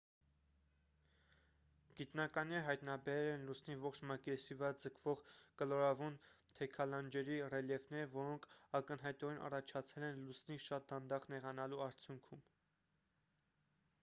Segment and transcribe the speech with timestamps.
[1.97, 5.21] գիտնականները հայտնաբերել են լուսնի ողջ մակերեսի վրա ձգվող
[5.61, 6.17] կլորավուն
[6.61, 8.47] թեքալանջերի ռելիեֆներ որոնք
[8.81, 12.41] ակնհայտորեն առաջացել են լուսնի շատ դանդաղ նեղանալու արդյունքում